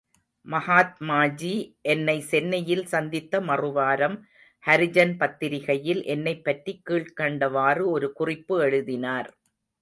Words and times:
மகாத்மாஜி 0.47 1.51
என்னை 1.81 2.15
சென்னையில் 2.21 2.83
சந்தித்த 2.85 3.41
மறுவாரம் 3.41 4.15
ஹரிஜன் 4.63 5.13
பத்திரிகையில் 5.17 6.01
என்னைப்பற்றி 6.15 6.75
கீழ்க்கண்டவாறு 6.89 7.85
ஒரு 7.89 8.09
குறிப்பு 8.13 8.57
எழுதினார். 8.61 9.29